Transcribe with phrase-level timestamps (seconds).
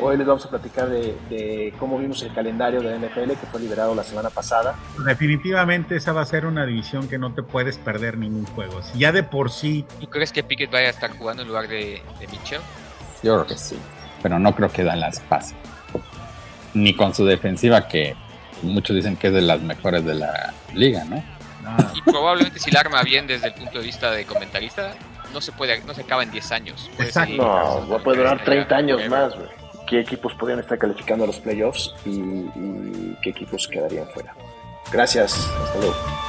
[0.00, 3.60] hoy les vamos a platicar de, cómo vimos el calendario de la NFL que fue
[3.60, 4.74] liberado la semana pasada.
[5.04, 8.82] Definitivamente esa va a ser una división que no te puedes perder ningún juego.
[8.82, 9.84] Si ya de por sí...
[10.00, 12.60] ¿Tú crees que Pickett vaya a estar jugando en lugar de, de Mitchell?
[13.22, 13.78] Yo creo que sí,
[14.22, 15.54] pero no creo que Dallas pase.
[16.74, 18.16] Ni con su defensiva que
[18.62, 21.22] muchos dicen que es de las mejores de la liga, ¿no?
[21.94, 24.94] Y probablemente si la arma bien desde el punto de vista de comentarista,
[25.32, 26.90] no se puede, no se acaba en 10 años.
[26.98, 27.36] Exacto.
[27.36, 29.48] no, va a poder durar 30 años más, güey.
[29.90, 34.36] ¿Qué equipos podrían estar calificando a los playoffs y, y qué equipos quedarían fuera?
[34.92, 36.19] Gracias, hasta luego.